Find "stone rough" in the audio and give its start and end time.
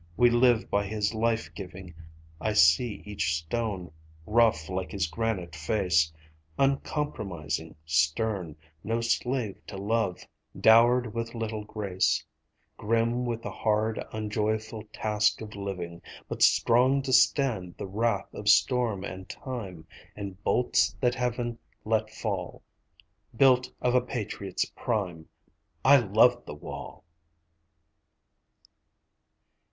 3.35-4.67